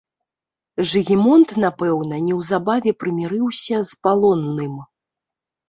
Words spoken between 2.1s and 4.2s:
неўзабаве прымірыўся з